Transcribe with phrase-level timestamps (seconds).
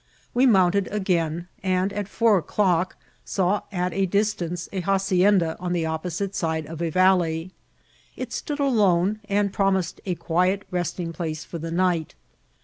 [0.33, 5.85] We mounted again, and at four o'clock saw at a distance a hacienda, on the
[5.85, 7.51] opposite side of a valley.
[8.15, 12.15] It stood alone, and prom ised a quiet resting place for the night.